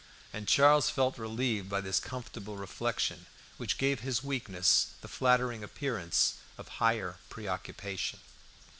[0.33, 6.37] And Charles felt relieved by this comfortable reflection, which gave his weakness the flattering appearance
[6.57, 8.19] of higher pre occupation.